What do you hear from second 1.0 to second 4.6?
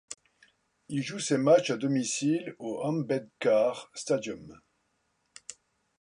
joue ses matchs à domicile au Ambedkar Stadium.